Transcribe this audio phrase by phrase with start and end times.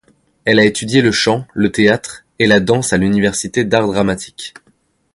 [0.45, 4.55] Elle a étudié le chant, le théâtre, et la danse à l'université d'Art Dramatique.